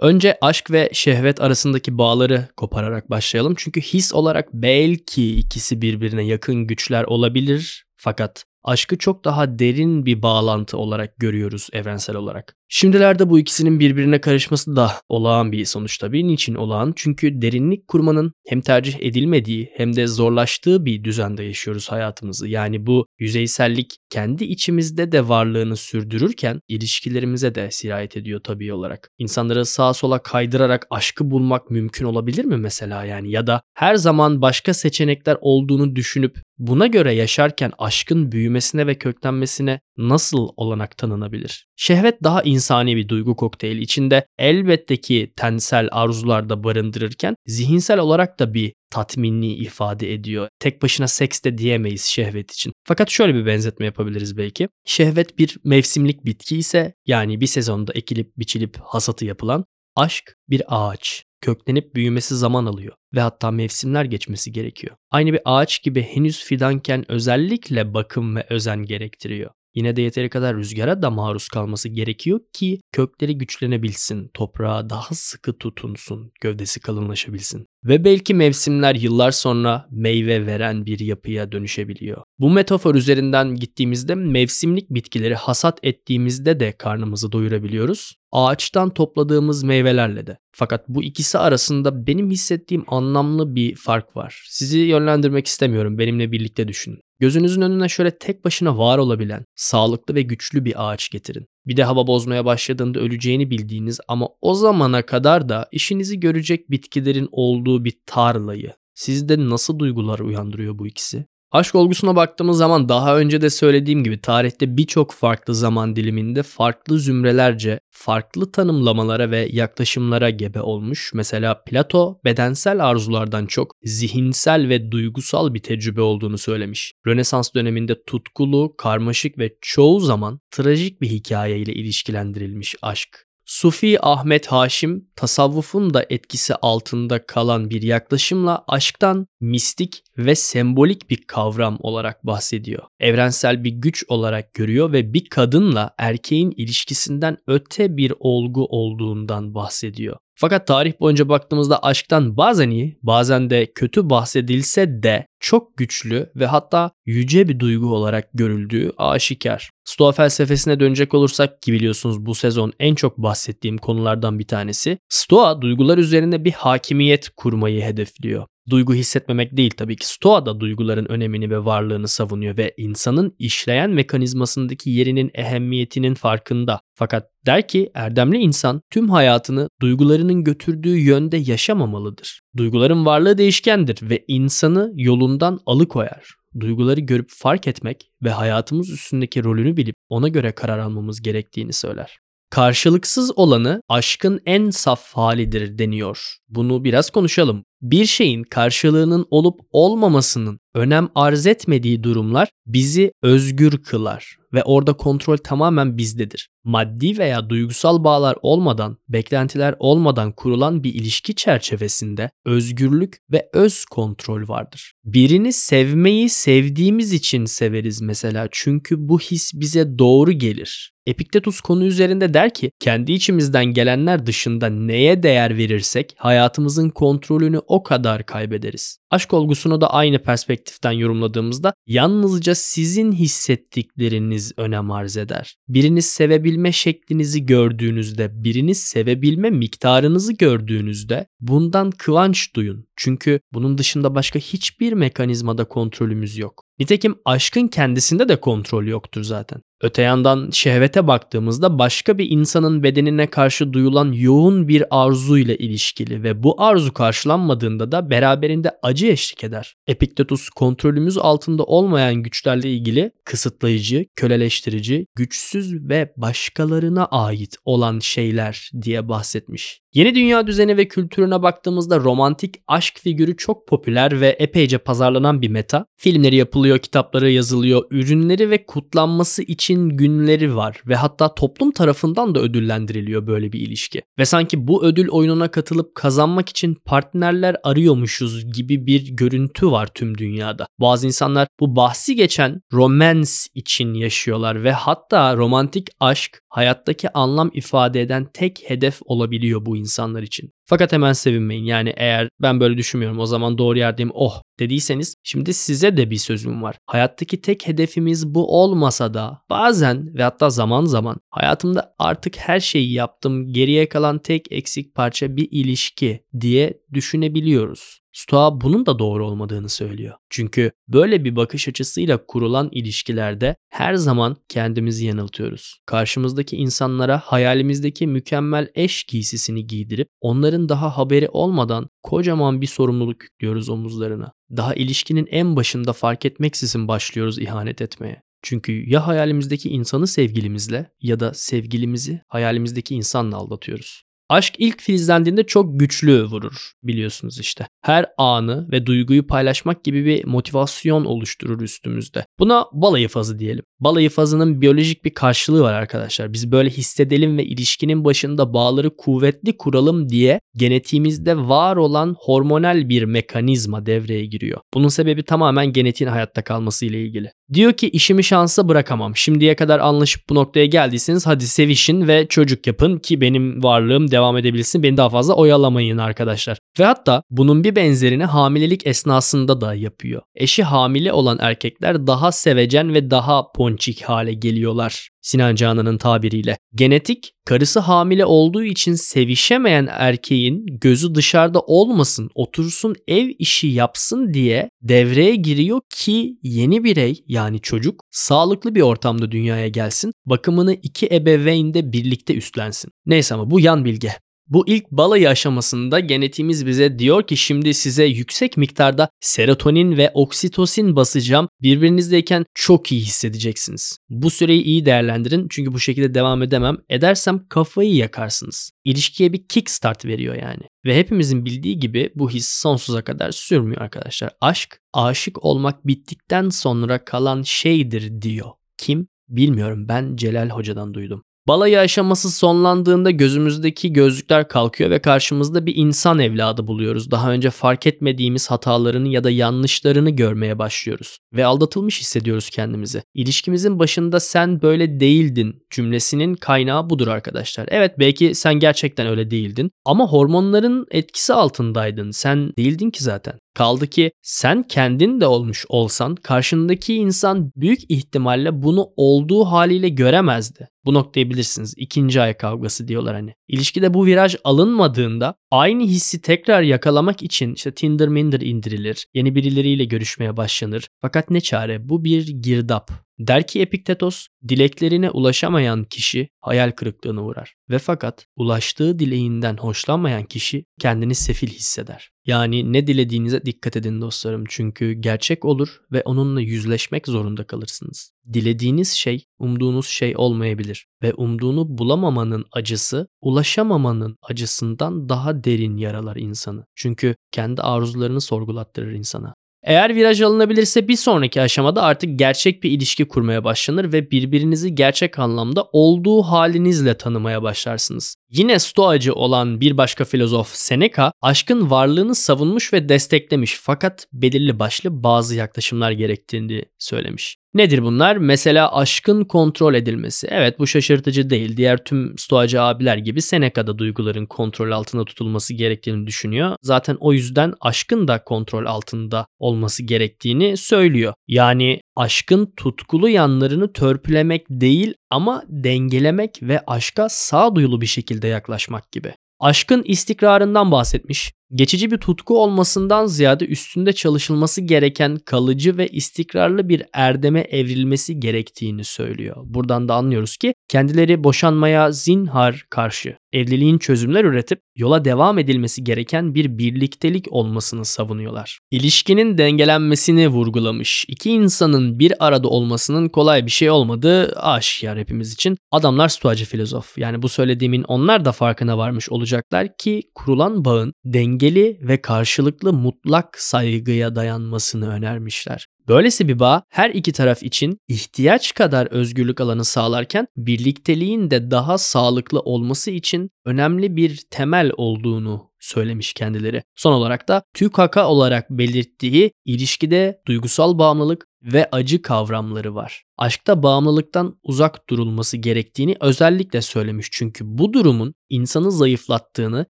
Önce 0.00 0.38
aşk 0.40 0.70
ve 0.70 0.90
şehvet 0.92 1.40
arasındaki 1.40 1.98
bağları 1.98 2.48
kopararak 2.56 3.10
başlayalım. 3.10 3.54
Çünkü 3.56 3.80
his 3.80 4.14
olarak 4.14 4.48
belki 4.52 5.36
ikisi 5.36 5.82
birbirine 5.82 6.22
yakın 6.22 6.66
güçler 6.66 7.04
olabilir. 7.04 7.84
Fakat 7.96 8.44
aşkı 8.64 8.98
çok 8.98 9.24
daha 9.24 9.58
derin 9.58 10.06
bir 10.06 10.22
bağlantı 10.22 10.78
olarak 10.78 11.16
görüyoruz 11.18 11.68
evrensel 11.72 12.16
olarak. 12.16 12.56
Şimdilerde 12.68 13.30
bu 13.30 13.38
ikisinin 13.38 13.80
birbirine 13.80 14.20
karışması 14.20 14.76
da 14.76 14.92
olağan 15.08 15.52
bir 15.52 15.64
sonuç 15.64 15.98
tabii. 15.98 16.28
Niçin 16.28 16.54
olağan? 16.54 16.92
Çünkü 16.96 17.42
derinlik 17.42 17.88
kurmanın 17.88 18.32
hem 18.48 18.60
tercih 18.60 18.94
edilmediği 19.00 19.70
hem 19.76 19.96
de 19.96 20.06
zorlaştığı 20.06 20.84
bir 20.84 21.04
düzende 21.04 21.42
yaşıyoruz 21.42 21.88
hayatımızı. 21.88 22.48
Yani 22.48 22.86
bu 22.86 23.06
yüzeysellik 23.18 23.96
kendi 24.10 24.44
içimizde 24.44 25.12
de 25.12 25.28
varlığını 25.28 25.76
sürdürürken 25.76 26.60
ilişkilerimize 26.68 27.54
de 27.54 27.70
sirayet 27.70 28.16
ediyor 28.16 28.40
tabii 28.44 28.72
olarak. 28.72 29.10
İnsanları 29.18 29.66
sağa 29.66 29.94
sola 29.94 30.22
kaydırarak 30.22 30.86
aşkı 30.90 31.30
bulmak 31.30 31.70
mümkün 31.70 32.04
olabilir 32.04 32.44
mi 32.44 32.56
mesela 32.56 33.04
yani? 33.04 33.30
Ya 33.30 33.46
da 33.46 33.62
her 33.74 33.94
zaman 33.94 34.42
başka 34.42 34.74
seçenekler 34.74 35.36
olduğunu 35.40 35.96
düşünüp 35.96 36.36
buna 36.58 36.86
göre 36.86 37.14
yaşarken 37.14 37.72
aşkın 37.78 38.32
büyümesine 38.32 38.86
ve 38.86 38.94
köklenmesine 38.94 39.80
nasıl 39.96 40.48
olanak 40.56 40.98
tanınabilir? 40.98 41.66
Şehvet 41.76 42.22
daha 42.22 42.42
insani 42.54 42.96
bir 42.96 43.08
duygu 43.08 43.36
kokteyli 43.36 43.80
içinde 43.80 44.26
elbette 44.38 44.96
ki 44.96 45.32
tensel 45.36 45.88
arzular 45.92 46.48
da 46.48 46.64
barındırırken 46.64 47.34
zihinsel 47.46 47.98
olarak 47.98 48.40
da 48.40 48.54
bir 48.54 48.72
tatminliği 48.90 49.56
ifade 49.56 50.12
ediyor. 50.12 50.48
Tek 50.58 50.82
başına 50.82 51.08
seks 51.08 51.42
de 51.44 51.58
diyemeyiz 51.58 52.04
şehvet 52.04 52.52
için. 52.52 52.72
Fakat 52.84 53.10
şöyle 53.10 53.34
bir 53.34 53.46
benzetme 53.46 53.86
yapabiliriz 53.86 54.36
belki. 54.36 54.68
Şehvet 54.84 55.38
bir 55.38 55.56
mevsimlik 55.64 56.24
bitki 56.24 56.56
ise 56.56 56.94
yani 57.06 57.40
bir 57.40 57.46
sezonda 57.46 57.92
ekilip 57.92 58.36
biçilip 58.36 58.76
hasatı 58.80 59.24
yapılan, 59.24 59.64
aşk 59.96 60.36
bir 60.50 60.62
ağaç 60.68 61.24
köklenip 61.40 61.94
büyümesi 61.94 62.36
zaman 62.36 62.66
alıyor 62.66 62.94
ve 63.14 63.20
hatta 63.20 63.50
mevsimler 63.50 64.04
geçmesi 64.04 64.52
gerekiyor. 64.52 64.96
Aynı 65.10 65.32
bir 65.32 65.40
ağaç 65.44 65.82
gibi 65.82 66.02
henüz 66.02 66.44
fidanken 66.44 67.10
özellikle 67.10 67.94
bakım 67.94 68.36
ve 68.36 68.46
özen 68.50 68.82
gerektiriyor. 68.82 69.50
Yine 69.74 69.96
de 69.96 70.02
yeteri 70.02 70.28
kadar 70.28 70.56
rüzgara 70.56 71.02
da 71.02 71.10
maruz 71.10 71.48
kalması 71.48 71.88
gerekiyor 71.88 72.40
ki 72.52 72.80
kökleri 72.92 73.38
güçlenebilsin, 73.38 74.30
toprağa 74.34 74.90
daha 74.90 75.14
sıkı 75.14 75.58
tutunsun, 75.58 76.32
gövdesi 76.40 76.80
kalınlaşabilsin. 76.80 77.66
Ve 77.84 78.04
belki 78.04 78.34
mevsimler 78.34 78.94
yıllar 78.94 79.30
sonra 79.30 79.86
meyve 79.90 80.46
veren 80.46 80.86
bir 80.86 80.98
yapıya 80.98 81.52
dönüşebiliyor. 81.52 82.22
Bu 82.38 82.50
metafor 82.50 82.94
üzerinden 82.94 83.54
gittiğimizde 83.54 84.14
mevsimlik 84.14 84.90
bitkileri 84.90 85.34
hasat 85.34 85.78
ettiğimizde 85.82 86.60
de 86.60 86.72
karnımızı 86.72 87.32
doyurabiliyoruz. 87.32 88.14
Ağaçtan 88.32 88.90
topladığımız 88.90 89.62
meyvelerle 89.62 90.26
de. 90.26 90.38
Fakat 90.52 90.88
bu 90.88 91.02
ikisi 91.02 91.38
arasında 91.38 92.06
benim 92.06 92.30
hissettiğim 92.30 92.84
anlamlı 92.86 93.54
bir 93.54 93.76
fark 93.76 94.16
var. 94.16 94.44
Sizi 94.48 94.78
yönlendirmek 94.78 95.46
istemiyorum. 95.46 95.98
Benimle 95.98 96.32
birlikte 96.32 96.68
düşünün. 96.68 97.00
Gözünüzün 97.24 97.62
önüne 97.62 97.88
şöyle 97.88 98.18
tek 98.18 98.44
başına 98.44 98.78
var 98.78 98.98
olabilen, 98.98 99.44
sağlıklı 99.56 100.14
ve 100.14 100.22
güçlü 100.22 100.64
bir 100.64 100.88
ağaç 100.88 101.10
getirin. 101.10 101.46
Bir 101.66 101.76
de 101.76 101.84
hava 101.84 102.06
bozmaya 102.06 102.44
başladığında 102.44 103.00
öleceğini 103.00 103.50
bildiğiniz 103.50 104.00
ama 104.08 104.28
o 104.40 104.54
zamana 104.54 105.06
kadar 105.06 105.48
da 105.48 105.68
işinizi 105.72 106.20
görecek 106.20 106.70
bitkilerin 106.70 107.28
olduğu 107.32 107.84
bir 107.84 107.94
tarlayı. 108.06 108.72
Sizde 108.94 109.48
nasıl 109.48 109.78
duygular 109.78 110.18
uyandırıyor 110.18 110.78
bu 110.78 110.86
ikisi? 110.86 111.26
Aşk 111.54 111.74
olgusuna 111.74 112.16
baktığımız 112.16 112.58
zaman 112.58 112.88
daha 112.88 113.18
önce 113.18 113.40
de 113.40 113.50
söylediğim 113.50 114.04
gibi 114.04 114.20
tarihte 114.20 114.76
birçok 114.76 115.12
farklı 115.12 115.54
zaman 115.54 115.96
diliminde 115.96 116.42
farklı 116.42 116.98
zümrelerce 116.98 117.80
farklı 117.90 118.52
tanımlamalara 118.52 119.30
ve 119.30 119.48
yaklaşımlara 119.52 120.30
gebe 120.30 120.60
olmuş. 120.60 121.10
Mesela 121.14 121.62
Plato 121.62 122.20
bedensel 122.24 122.84
arzulardan 122.84 123.46
çok 123.46 123.72
zihinsel 123.82 124.68
ve 124.68 124.90
duygusal 124.90 125.54
bir 125.54 125.62
tecrübe 125.62 126.00
olduğunu 126.00 126.38
söylemiş. 126.38 126.92
Rönesans 127.06 127.54
döneminde 127.54 128.04
tutkulu, 128.04 128.74
karmaşık 128.78 129.38
ve 129.38 129.56
çoğu 129.60 130.00
zaman 130.00 130.40
trajik 130.50 131.00
bir 131.00 131.08
hikayeyle 131.08 131.72
ilişkilendirilmiş 131.72 132.74
aşk. 132.82 133.23
Sufi 133.46 134.00
Ahmet 134.00 134.46
Haşim 134.46 135.08
tasavvufun 135.16 135.94
da 135.94 136.06
etkisi 136.10 136.54
altında 136.54 137.26
kalan 137.26 137.70
bir 137.70 137.82
yaklaşımla 137.82 138.64
aşktan 138.68 139.26
mistik 139.40 140.02
ve 140.18 140.34
sembolik 140.34 141.10
bir 141.10 141.24
kavram 141.26 141.78
olarak 141.80 142.26
bahsediyor. 142.26 142.82
Evrensel 143.00 143.64
bir 143.64 143.70
güç 143.70 144.04
olarak 144.08 144.54
görüyor 144.54 144.92
ve 144.92 145.14
bir 145.14 145.28
kadınla 145.28 145.94
erkeğin 145.98 146.54
ilişkisinden 146.56 147.36
öte 147.46 147.96
bir 147.96 148.12
olgu 148.18 148.66
olduğundan 148.66 149.54
bahsediyor. 149.54 150.16
Fakat 150.34 150.66
tarih 150.66 150.92
boyunca 151.00 151.28
baktığımızda 151.28 151.82
aşktan 151.82 152.36
bazen 152.36 152.70
iyi, 152.70 152.98
bazen 153.02 153.50
de 153.50 153.72
kötü 153.74 154.10
bahsedilse 154.10 155.02
de 155.02 155.26
çok 155.40 155.76
güçlü 155.76 156.30
ve 156.36 156.46
hatta 156.46 156.90
yüce 157.06 157.48
bir 157.48 157.58
duygu 157.58 157.94
olarak 157.94 158.28
görüldüğü 158.34 158.92
aşikar. 158.98 159.70
Stoa 159.84 160.12
felsefesine 160.12 160.80
dönecek 160.80 161.14
olursak 161.14 161.62
ki 161.62 161.72
biliyorsunuz 161.72 162.26
bu 162.26 162.34
sezon 162.34 162.72
en 162.80 162.94
çok 162.94 163.18
bahsettiğim 163.18 163.78
konulardan 163.78 164.38
bir 164.38 164.46
tanesi. 164.46 164.98
Stoa 165.08 165.62
duygular 165.62 165.98
üzerine 165.98 166.44
bir 166.44 166.52
hakimiyet 166.52 167.30
kurmayı 167.36 167.82
hedefliyor. 167.82 168.46
Duygu 168.70 168.94
hissetmemek 168.94 169.56
değil 169.56 169.70
tabii 169.76 169.96
ki. 169.96 170.08
Stoa 170.08 170.46
da 170.46 170.60
duyguların 170.60 171.04
önemini 171.04 171.50
ve 171.50 171.64
varlığını 171.64 172.08
savunuyor 172.08 172.56
ve 172.56 172.74
insanın 172.76 173.34
işleyen 173.38 173.90
mekanizmasındaki 173.90 174.90
yerinin 174.90 175.30
ehemmiyetinin 175.34 176.14
farkında. 176.14 176.80
Fakat 176.94 177.30
der 177.46 177.68
ki 177.68 177.90
erdemli 177.94 178.38
insan 178.38 178.80
tüm 178.90 179.10
hayatını 179.10 179.68
duygularının 179.80 180.44
götürdüğü 180.44 180.98
yönde 180.98 181.36
yaşamamalıdır. 181.36 182.40
Duyguların 182.56 183.06
varlığı 183.06 183.38
değişkendir 183.38 184.10
ve 184.10 184.24
insanı 184.28 184.92
yolundan 184.94 185.60
alıkoyar. 185.66 186.34
Duyguları 186.60 187.00
görüp 187.00 187.30
fark 187.30 187.68
etmek 187.68 188.10
ve 188.22 188.30
hayatımız 188.30 188.90
üstündeki 188.90 189.44
rolünü 189.44 189.76
bilip 189.76 189.96
ona 190.08 190.28
göre 190.28 190.52
karar 190.52 190.78
almamız 190.78 191.22
gerektiğini 191.22 191.72
söyler. 191.72 192.18
Karşılıksız 192.50 193.38
olanı 193.38 193.82
aşkın 193.88 194.40
en 194.46 194.70
saf 194.70 195.12
halidir 195.12 195.78
deniyor. 195.78 196.36
Bunu 196.48 196.84
biraz 196.84 197.10
konuşalım. 197.10 197.64
Bir 197.84 198.06
şeyin 198.06 198.42
karşılığının 198.42 199.26
olup 199.30 199.60
olmamasının 199.72 200.60
önem 200.74 201.08
arz 201.14 201.46
etmediği 201.46 202.02
durumlar 202.02 202.48
bizi 202.66 203.12
özgür 203.22 203.82
kılar 203.82 204.36
ve 204.54 204.62
orada 204.62 204.92
kontrol 204.92 205.36
tamamen 205.36 205.98
bizdedir. 205.98 206.48
Maddi 206.64 207.18
veya 207.18 207.50
duygusal 207.50 208.04
bağlar 208.04 208.36
olmadan, 208.42 208.96
beklentiler 209.08 209.74
olmadan 209.78 210.32
kurulan 210.32 210.84
bir 210.84 210.94
ilişki 210.94 211.34
çerçevesinde 211.34 212.30
özgürlük 212.44 213.16
ve 213.32 213.48
öz 213.52 213.84
kontrol 213.84 214.48
vardır. 214.48 214.92
Birini 215.04 215.52
sevmeyi 215.52 216.28
sevdiğimiz 216.28 217.12
için 217.12 217.44
severiz 217.44 218.00
mesela 218.00 218.48
çünkü 218.50 219.08
bu 219.08 219.20
his 219.20 219.52
bize 219.54 219.98
doğru 219.98 220.32
gelir. 220.32 220.94
Epiktetus 221.06 221.60
konu 221.60 221.84
üzerinde 221.84 222.34
der 222.34 222.54
ki 222.54 222.70
kendi 222.80 223.12
içimizden 223.12 223.64
gelenler 223.64 224.26
dışında 224.26 224.70
neye 224.70 225.22
değer 225.22 225.56
verirsek 225.56 226.14
hayatımızın 226.16 226.90
kontrolünü 226.90 227.58
kadar 227.82 228.26
kaybederiz. 228.26 228.98
Aşk 229.10 229.34
olgusunu 229.34 229.80
da 229.80 229.90
aynı 229.90 230.18
perspektiften 230.18 230.92
yorumladığımızda 230.92 231.74
yalnızca 231.86 232.54
sizin 232.54 233.12
hissettikleriniz 233.12 234.52
önem 234.56 234.90
arz 234.90 235.16
eder. 235.16 235.56
Birini 235.68 236.02
sevebilme 236.02 236.72
şeklinizi 236.72 237.46
gördüğünüzde, 237.46 238.44
birini 238.44 238.74
sevebilme 238.74 239.50
miktarınızı 239.50 240.32
gördüğünüzde 240.32 241.26
bundan 241.40 241.90
kıvanç 241.90 242.54
duyun. 242.56 242.86
Çünkü 242.96 243.40
bunun 243.52 243.78
dışında 243.78 244.14
başka 244.14 244.38
hiçbir 244.38 244.92
mekanizmada 244.92 245.64
kontrolümüz 245.64 246.38
yok. 246.38 246.64
Nitekim 246.78 247.16
aşkın 247.24 247.68
kendisinde 247.68 248.28
de 248.28 248.40
kontrol 248.40 248.86
yoktur 248.86 249.22
zaten. 249.22 249.62
Öte 249.84 250.02
yandan 250.02 250.50
şehvete 250.52 251.06
baktığımızda 251.06 251.78
başka 251.78 252.18
bir 252.18 252.30
insanın 252.30 252.82
bedenine 252.82 253.26
karşı 253.26 253.72
duyulan 253.72 254.12
yoğun 254.12 254.68
bir 254.68 254.84
arzu 254.90 255.38
ile 255.38 255.56
ilişkili 255.58 256.22
ve 256.22 256.42
bu 256.42 256.62
arzu 256.62 256.92
karşılanmadığında 256.92 257.92
da 257.92 258.10
beraberinde 258.10 258.70
acı 258.82 259.06
eşlik 259.06 259.44
eder. 259.44 259.76
Epiktetus 259.86 260.48
kontrolümüz 260.48 261.18
altında 261.18 261.64
olmayan 261.64 262.14
güçlerle 262.14 262.72
ilgili 262.72 263.10
kısıtlayıcı, 263.24 264.06
köleleştirici, 264.16 265.06
güçsüz 265.14 265.88
ve 265.88 266.12
başkalarına 266.16 267.04
ait 267.04 267.56
olan 267.64 267.98
şeyler 267.98 268.70
diye 268.82 269.08
bahsetmiş. 269.08 269.83
Yeni 269.94 270.14
dünya 270.14 270.46
düzeni 270.46 270.76
ve 270.76 270.88
kültürüne 270.88 271.42
baktığımızda 271.42 272.00
romantik 272.00 272.54
aşk 272.68 272.98
figürü 272.98 273.36
çok 273.36 273.68
popüler 273.68 274.20
ve 274.20 274.28
epeyce 274.28 274.78
pazarlanan 274.78 275.42
bir 275.42 275.48
meta. 275.48 275.86
Filmleri 275.96 276.36
yapılıyor, 276.36 276.78
kitapları 276.78 277.30
yazılıyor, 277.30 277.84
ürünleri 277.90 278.50
ve 278.50 278.66
kutlanması 278.66 279.42
için 279.42 279.88
günleri 279.88 280.56
var 280.56 280.82
ve 280.86 280.94
hatta 280.94 281.34
toplum 281.34 281.72
tarafından 281.72 282.34
da 282.34 282.40
ödüllendiriliyor 282.40 283.26
böyle 283.26 283.52
bir 283.52 283.60
ilişki. 283.60 284.02
Ve 284.18 284.24
sanki 284.24 284.68
bu 284.68 284.84
ödül 284.84 285.08
oyununa 285.08 285.50
katılıp 285.50 285.94
kazanmak 285.94 286.48
için 286.48 286.74
partnerler 286.84 287.56
arıyormuşuz 287.62 288.52
gibi 288.52 288.86
bir 288.86 289.08
görüntü 289.08 289.70
var 289.70 289.86
tüm 289.94 290.18
dünyada. 290.18 290.66
Bazı 290.80 291.06
insanlar 291.06 291.48
bu 291.60 291.76
bahsi 291.76 292.16
geçen 292.16 292.60
romance 292.72 293.30
için 293.54 293.94
yaşıyorlar 293.94 294.64
ve 294.64 294.72
hatta 294.72 295.36
romantik 295.36 295.88
aşk 296.00 296.40
hayattaki 296.48 297.12
anlam 297.12 297.50
ifade 297.54 298.00
eden 298.00 298.26
tek 298.34 298.62
hedef 298.66 298.98
olabiliyor 299.04 299.66
bu 299.66 299.76
insanlar 299.76 299.83
için. 300.22 300.53
Fakat 300.66 300.92
hemen 300.92 301.12
sevinmeyin. 301.12 301.64
Yani 301.64 301.92
eğer 301.96 302.28
ben 302.42 302.60
böyle 302.60 302.76
düşünmüyorum 302.76 303.18
o 303.18 303.26
zaman 303.26 303.58
doğru 303.58 303.78
yerdeyim 303.78 304.10
oh 304.14 304.42
dediyseniz 304.58 305.14
şimdi 305.22 305.54
size 305.54 305.96
de 305.96 306.10
bir 306.10 306.16
sözüm 306.16 306.62
var. 306.62 306.76
Hayattaki 306.86 307.40
tek 307.40 307.68
hedefimiz 307.68 308.34
bu 308.34 308.60
olmasa 308.62 309.14
da 309.14 309.42
bazen 309.50 310.14
ve 310.14 310.22
hatta 310.22 310.50
zaman 310.50 310.84
zaman 310.84 311.16
hayatımda 311.30 311.94
artık 311.98 312.36
her 312.36 312.60
şeyi 312.60 312.92
yaptım 312.92 313.52
geriye 313.52 313.88
kalan 313.88 314.18
tek 314.18 314.52
eksik 314.52 314.94
parça 314.94 315.36
bir 315.36 315.48
ilişki 315.50 316.24
diye 316.40 316.80
düşünebiliyoruz. 316.92 318.04
Stoa 318.14 318.60
bunun 318.60 318.86
da 318.86 318.98
doğru 318.98 319.26
olmadığını 319.26 319.68
söylüyor. 319.68 320.14
Çünkü 320.30 320.72
böyle 320.88 321.24
bir 321.24 321.36
bakış 321.36 321.68
açısıyla 321.68 322.26
kurulan 322.26 322.68
ilişkilerde 322.72 323.56
her 323.70 323.94
zaman 323.94 324.36
kendimizi 324.48 325.06
yanıltıyoruz. 325.06 325.78
Karşımızdaki 325.86 326.56
insanlara 326.56 327.18
hayalimizdeki 327.18 328.06
mükemmel 328.06 328.68
eş 328.74 329.04
giysisini 329.04 329.66
giydirip 329.66 330.08
onların 330.54 330.68
daha 330.68 330.98
haberi 330.98 331.28
olmadan 331.28 331.88
kocaman 332.02 332.60
bir 332.60 332.66
sorumluluk 332.66 333.22
yüklüyoruz 333.22 333.68
omuzlarına. 333.68 334.32
Daha 334.50 334.74
ilişkinin 334.74 335.26
en 335.30 335.56
başında 335.56 335.92
fark 335.92 336.24
etmeksizin 336.24 336.88
başlıyoruz 336.88 337.38
ihanet 337.38 337.80
etmeye. 337.80 338.22
Çünkü 338.42 338.90
ya 338.90 339.06
hayalimizdeki 339.06 339.70
insanı 339.70 340.06
sevgilimizle 340.06 340.90
ya 341.00 341.20
da 341.20 341.34
sevgilimizi 341.34 342.20
hayalimizdeki 342.28 342.94
insanla 342.94 343.36
aldatıyoruz. 343.36 344.04
Aşk 344.28 344.54
ilk 344.58 344.82
filizlendiğinde 344.82 345.44
çok 345.46 345.80
güçlü 345.80 346.24
vurur 346.24 346.72
biliyorsunuz 346.82 347.40
işte. 347.40 347.66
Her 347.82 348.06
anı 348.18 348.68
ve 348.72 348.86
duyguyu 348.86 349.26
paylaşmak 349.26 349.84
gibi 349.84 350.04
bir 350.04 350.24
motivasyon 350.24 351.04
oluşturur 351.04 351.60
üstümüzde. 351.60 352.26
Buna 352.38 352.66
balayı 352.72 353.08
fazı 353.08 353.38
diyelim. 353.38 353.64
Balayı 353.80 354.10
fazının 354.10 354.60
biyolojik 354.60 355.04
bir 355.04 355.14
karşılığı 355.14 355.62
var 355.62 355.72
arkadaşlar. 355.72 356.32
Biz 356.32 356.52
böyle 356.52 356.70
hissedelim 356.70 357.38
ve 357.38 357.44
ilişkinin 357.44 358.04
başında 358.04 358.54
bağları 358.54 358.96
kuvvetli 358.96 359.56
kuralım 359.56 360.08
diye 360.08 360.40
genetiğimizde 360.56 361.36
var 361.36 361.76
olan 361.76 362.16
hormonal 362.18 362.88
bir 362.88 363.02
mekanizma 363.02 363.86
devreye 363.86 364.26
giriyor. 364.26 364.60
Bunun 364.74 364.88
sebebi 364.88 365.22
tamamen 365.22 365.66
genetiğin 365.72 366.10
hayatta 366.10 366.44
kalması 366.44 366.86
ile 366.86 367.02
ilgili. 367.02 367.30
Diyor 367.52 367.72
ki 367.72 367.88
işimi 367.88 368.24
şansa 368.24 368.68
bırakamam. 368.68 369.16
Şimdiye 369.16 369.56
kadar 369.56 369.78
anlaşıp 369.78 370.22
bu 370.28 370.34
noktaya 370.34 370.66
geldiyseniz 370.66 371.26
hadi 371.26 371.46
sevişin 371.46 372.08
ve 372.08 372.26
çocuk 372.28 372.66
yapın 372.66 372.98
ki 372.98 373.20
benim 373.20 373.62
varlığım 373.62 374.10
devam 374.10 374.36
edebilsin. 374.36 374.82
Beni 374.82 374.96
daha 374.96 375.10
fazla 375.10 375.34
oyalamayın 375.34 375.98
arkadaşlar. 375.98 376.58
Ve 376.78 376.84
hatta 376.84 377.22
bunun 377.30 377.64
bir 377.64 377.76
benzerini 377.76 378.24
hamilelik 378.24 378.86
esnasında 378.86 379.60
da 379.60 379.74
yapıyor. 379.74 380.22
Eşi 380.34 380.62
hamile 380.62 381.12
olan 381.12 381.38
erkekler 381.40 382.06
daha 382.06 382.32
sevecen 382.32 382.94
ve 382.94 383.10
daha 383.10 383.52
ponçik 383.52 384.02
hale 384.02 384.34
geliyorlar. 384.34 385.08
Sinan 385.24 385.54
Canan'ın 385.54 385.98
tabiriyle. 385.98 386.58
Genetik 386.74 387.32
karısı 387.46 387.80
hamile 387.80 388.24
olduğu 388.24 388.64
için 388.64 388.94
sevişemeyen 388.94 389.88
erkeğin 389.90 390.66
gözü 390.66 391.14
dışarıda 391.14 391.60
olmasın, 391.60 392.30
otursun 392.34 392.94
ev 393.08 393.30
işi 393.38 393.66
yapsın 393.66 394.34
diye 394.34 394.70
devreye 394.82 395.34
giriyor 395.34 395.80
ki 395.90 396.38
yeni 396.42 396.84
birey 396.84 397.24
yani 397.28 397.60
çocuk 397.60 398.00
sağlıklı 398.10 398.74
bir 398.74 398.80
ortamda 398.80 399.30
dünyaya 399.30 399.68
gelsin, 399.68 400.12
bakımını 400.26 400.74
iki 400.74 401.06
ebeveyn 401.06 401.74
de 401.74 401.92
birlikte 401.92 402.34
üstlensin. 402.34 402.90
Neyse 403.06 403.34
ama 403.34 403.50
bu 403.50 403.60
yan 403.60 403.84
bilgi. 403.84 404.10
Bu 404.48 404.68
ilk 404.68 404.90
balayı 404.90 405.28
aşamasında 405.28 406.00
genetiğimiz 406.00 406.66
bize 406.66 406.98
diyor 406.98 407.26
ki 407.26 407.36
şimdi 407.36 407.74
size 407.74 408.04
yüksek 408.04 408.56
miktarda 408.56 409.08
serotonin 409.20 409.96
ve 409.96 410.10
oksitosin 410.14 410.96
basacağım. 410.96 411.48
Birbirinizdeyken 411.62 412.44
çok 412.54 412.92
iyi 412.92 413.00
hissedeceksiniz. 413.00 413.98
Bu 414.08 414.30
süreyi 414.30 414.62
iyi 414.62 414.86
değerlendirin 414.86 415.46
çünkü 415.50 415.72
bu 415.72 415.80
şekilde 415.80 416.14
devam 416.14 416.42
edemem. 416.42 416.76
Edersem 416.88 417.48
kafayı 417.48 417.94
yakarsınız. 417.94 418.70
İlişkiye 418.84 419.32
bir 419.32 419.48
kickstart 419.48 420.04
veriyor 420.04 420.34
yani. 420.34 420.62
Ve 420.84 420.96
hepimizin 420.96 421.44
bildiği 421.44 421.78
gibi 421.78 422.12
bu 422.14 422.30
his 422.30 422.48
sonsuza 422.48 423.04
kadar 423.04 423.30
sürmüyor 423.30 423.80
arkadaşlar. 423.80 424.30
Aşk, 424.40 424.80
aşık 424.92 425.44
olmak 425.44 425.86
bittikten 425.86 426.48
sonra 426.48 427.04
kalan 427.04 427.42
şeydir 427.42 428.22
diyor. 428.22 428.50
Kim? 428.78 429.08
Bilmiyorum 429.28 429.88
ben 429.88 430.16
Celal 430.16 430.50
Hoca'dan 430.50 430.94
duydum. 430.94 431.24
Balayı 431.48 431.80
aşaması 431.80 432.30
sonlandığında 432.30 433.10
gözümüzdeki 433.10 433.92
gözlükler 433.92 434.48
kalkıyor 434.48 434.90
ve 434.90 434.98
karşımızda 434.98 435.66
bir 435.66 435.76
insan 435.76 436.18
evladı 436.18 436.66
buluyoruz. 436.66 437.10
Daha 437.10 437.30
önce 437.30 437.50
fark 437.50 437.86
etmediğimiz 437.86 438.50
hatalarını 438.50 439.08
ya 439.08 439.24
da 439.24 439.30
yanlışlarını 439.30 440.10
görmeye 440.10 440.58
başlıyoruz. 440.58 441.18
Ve 441.32 441.46
aldatılmış 441.46 442.00
hissediyoruz 442.00 442.50
kendimizi. 442.50 443.02
İlişkimizin 443.14 443.78
başında 443.78 444.20
sen 444.20 444.62
böyle 444.62 445.00
değildin 445.00 445.62
cümlesinin 445.70 446.34
kaynağı 446.34 446.90
budur 446.90 447.08
arkadaşlar. 447.08 447.68
Evet 447.70 447.98
belki 447.98 448.34
sen 448.34 448.54
gerçekten 448.54 449.06
öyle 449.06 449.30
değildin 449.30 449.70
ama 449.84 450.08
hormonların 450.08 450.86
etkisi 450.90 451.34
altındaydın. 451.34 452.10
Sen 452.10 452.52
değildin 452.58 452.90
ki 452.90 453.04
zaten. 453.04 453.43
Kaldı 453.54 453.86
ki 453.86 454.10
sen 454.22 454.62
kendin 454.62 455.20
de 455.20 455.26
olmuş 455.26 455.66
olsan 455.68 456.14
karşındaki 456.14 456.94
insan 456.94 457.52
büyük 457.56 457.90
ihtimalle 457.90 458.62
bunu 458.62 458.88
olduğu 458.96 459.44
haliyle 459.44 459.88
göremezdi. 459.88 460.68
Bu 460.84 460.94
noktayı 460.94 461.30
bilirsiniz. 461.30 461.74
İkinci 461.76 462.20
ay 462.20 462.36
kavgası 462.36 462.88
diyorlar 462.88 463.14
hani. 463.14 463.34
İlişkide 463.48 463.94
bu 463.94 464.06
viraj 464.06 464.36
alınmadığında 464.44 465.34
aynı 465.50 465.82
hissi 465.82 466.20
tekrar 466.20 466.62
yakalamak 466.62 467.22
için 467.22 467.54
işte 467.54 467.74
Tinder 467.74 468.08
Minder 468.08 468.40
indirilir. 468.40 469.06
Yeni 469.14 469.34
birileriyle 469.34 469.84
görüşmeye 469.84 470.36
başlanır. 470.36 470.88
Fakat 471.00 471.30
ne 471.30 471.40
çare 471.40 471.88
bu 471.88 472.04
bir 472.04 472.28
girdap. 472.28 472.90
Der 473.18 473.46
ki 473.46 473.60
Epiktetos, 473.60 474.26
dileklerine 474.48 475.10
ulaşamayan 475.10 475.84
kişi 475.84 476.28
hayal 476.40 476.70
kırıklığına 476.70 477.24
uğrar 477.24 477.54
ve 477.70 477.78
fakat 477.78 478.26
ulaştığı 478.36 478.98
dileğinden 478.98 479.56
hoşlanmayan 479.56 480.24
kişi 480.24 480.64
kendini 480.80 481.14
sefil 481.14 481.48
hisseder. 481.48 482.10
Yani 482.26 482.72
ne 482.72 482.86
dilediğinize 482.86 483.44
dikkat 483.44 483.76
edin 483.76 484.00
dostlarım 484.00 484.44
çünkü 484.48 484.92
gerçek 484.92 485.44
olur 485.44 485.80
ve 485.92 486.02
onunla 486.04 486.40
yüzleşmek 486.40 487.06
zorunda 487.06 487.46
kalırsınız. 487.46 488.12
Dilediğiniz 488.32 488.90
şey 488.92 489.24
umduğunuz 489.38 489.86
şey 489.86 490.14
olmayabilir 490.16 490.86
ve 491.02 491.14
umduğunu 491.14 491.78
bulamamanın 491.78 492.44
acısı 492.52 493.08
ulaşamamanın 493.20 494.16
acısından 494.22 495.08
daha 495.08 495.44
derin 495.44 495.76
yaralar 495.76 496.16
insanı. 496.16 496.66
Çünkü 496.74 497.14
kendi 497.32 497.62
arzularını 497.62 498.20
sorgulattırır 498.20 498.92
insana. 498.92 499.34
Eğer 499.64 499.94
viraj 499.94 500.22
alınabilirse 500.22 500.88
bir 500.88 500.96
sonraki 500.96 501.40
aşamada 501.40 501.82
artık 501.82 502.18
gerçek 502.18 502.62
bir 502.62 502.70
ilişki 502.70 503.08
kurmaya 503.08 503.44
başlanır 503.44 503.92
ve 503.92 504.10
birbirinizi 504.10 504.74
gerçek 504.74 505.18
anlamda 505.18 505.68
olduğu 505.72 506.22
halinizle 506.22 506.96
tanımaya 506.96 507.42
başlarsınız. 507.42 508.16
Yine 508.34 508.58
stoacı 508.58 509.14
olan 509.14 509.60
bir 509.60 509.76
başka 509.76 510.04
filozof 510.04 510.48
Seneca 510.48 511.12
aşkın 511.22 511.70
varlığını 511.70 512.14
savunmuş 512.14 512.72
ve 512.72 512.88
desteklemiş 512.88 513.58
fakat 513.62 514.06
belirli 514.12 514.58
başlı 514.58 515.02
bazı 515.02 515.34
yaklaşımlar 515.34 515.90
gerektiğini 515.90 516.64
söylemiş. 516.78 517.36
Nedir 517.54 517.82
bunlar? 517.82 518.16
Mesela 518.16 518.76
aşkın 518.76 519.24
kontrol 519.24 519.74
edilmesi. 519.74 520.28
Evet 520.30 520.58
bu 520.58 520.66
şaşırtıcı 520.66 521.30
değil. 521.30 521.56
Diğer 521.56 521.84
tüm 521.84 522.18
stoacı 522.18 522.62
abiler 522.62 522.96
gibi 522.96 523.22
Seneca'da 523.22 523.78
duyguların 523.78 524.26
kontrol 524.26 524.70
altında 524.70 525.04
tutulması 525.04 525.54
gerektiğini 525.54 526.06
düşünüyor. 526.06 526.56
Zaten 526.62 526.96
o 527.00 527.12
yüzden 527.12 527.54
aşkın 527.60 528.08
da 528.08 528.24
kontrol 528.24 528.66
altında 528.66 529.26
olması 529.38 529.82
gerektiğini 529.82 530.56
söylüyor. 530.56 531.14
Yani 531.28 531.80
aşkın 531.96 532.52
tutkulu 532.56 533.08
yanlarını 533.08 533.72
törpülemek 533.72 534.46
değil 534.50 534.94
ama 535.10 535.42
dengelemek 535.48 536.38
ve 536.42 536.60
aşka 536.66 537.08
sağduyulu 537.08 537.80
bir 537.80 537.86
şekilde 537.86 538.28
yaklaşmak 538.28 538.92
gibi. 538.92 539.14
Aşkın 539.40 539.82
istikrarından 539.82 540.70
bahsetmiş. 540.70 541.32
Geçici 541.54 541.90
bir 541.90 541.98
tutku 541.98 542.38
olmasından 542.42 543.06
ziyade 543.06 543.46
üstünde 543.46 543.92
çalışılması 543.92 544.60
gereken 544.60 545.16
kalıcı 545.16 545.76
ve 545.76 545.88
istikrarlı 545.88 546.68
bir 546.68 546.82
erdeme 546.92 547.40
evrilmesi 547.40 548.20
gerektiğini 548.20 548.84
söylüyor. 548.84 549.36
Buradan 549.44 549.88
da 549.88 549.94
anlıyoruz 549.94 550.36
ki 550.36 550.54
kendileri 550.68 551.24
boşanmaya 551.24 551.92
zinhar 551.92 552.66
karşı 552.70 553.16
evliliğin 553.34 553.78
çözümler 553.78 554.24
üretip 554.24 554.60
yola 554.76 555.04
devam 555.04 555.38
edilmesi 555.38 555.84
gereken 555.84 556.34
bir 556.34 556.58
birliktelik 556.58 557.26
olmasını 557.30 557.84
savunuyorlar. 557.84 558.58
İlişkinin 558.70 559.38
dengelenmesini 559.38 560.28
vurgulamış. 560.28 561.04
İki 561.08 561.30
insanın 561.30 561.98
bir 561.98 562.26
arada 562.26 562.48
olmasının 562.48 563.08
kolay 563.08 563.46
bir 563.46 563.50
şey 563.50 563.70
olmadığı 563.70 564.40
aşikar 564.40 564.98
hepimiz 564.98 565.32
için. 565.32 565.56
Adamlar 565.70 566.08
stoacı 566.08 566.44
filozof. 566.44 566.98
Yani 566.98 567.22
bu 567.22 567.28
söylediğimin 567.28 567.82
onlar 567.82 568.24
da 568.24 568.32
farkına 568.32 568.78
varmış 568.78 569.10
olacaklar 569.10 569.76
ki 569.76 570.02
kurulan 570.14 570.64
bağın 570.64 570.94
dengeli 571.34 571.78
ve 571.82 572.02
karşılıklı 572.02 572.72
mutlak 572.72 573.38
saygıya 573.38 574.16
dayanmasını 574.16 574.88
önermişler. 574.88 575.66
Böylesi 575.88 576.28
bir 576.28 576.38
bağ 576.38 576.62
her 576.68 576.90
iki 576.90 577.12
taraf 577.12 577.42
için 577.42 577.78
ihtiyaç 577.88 578.54
kadar 578.54 578.86
özgürlük 578.86 579.40
alanı 579.40 579.64
sağlarken 579.64 580.26
birlikteliğin 580.36 581.30
de 581.30 581.50
daha 581.50 581.78
sağlıklı 581.78 582.40
olması 582.40 582.90
için 582.90 583.30
önemli 583.44 583.96
bir 583.96 584.22
temel 584.30 584.70
olduğunu 584.76 585.50
söylemiş 585.64 586.12
kendileri. 586.12 586.62
Son 586.76 586.92
olarak 586.92 587.28
da 587.28 587.42
TÜKAK'a 587.54 588.08
olarak 588.08 588.50
belirttiği 588.50 589.32
ilişkide 589.44 590.20
duygusal 590.26 590.78
bağımlılık 590.78 591.26
ve 591.42 591.68
acı 591.72 592.02
kavramları 592.02 592.74
var. 592.74 593.02
Aşkta 593.18 593.62
bağımlılıktan 593.62 594.38
uzak 594.42 594.88
durulması 594.88 595.36
gerektiğini 595.36 595.96
özellikle 596.00 596.62
söylemiş 596.62 597.08
çünkü 597.12 597.44
bu 597.46 597.72
durumun 597.72 598.14
insanı 598.28 598.72
zayıflattığını, 598.72 599.66